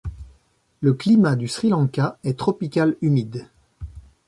Le 0.79 0.95
climat 0.95 1.35
du 1.35 1.47
Sri 1.47 1.69
Lanka 1.69 2.17
est 2.23 2.39
tropical 2.39 2.95
humide. 3.01 3.47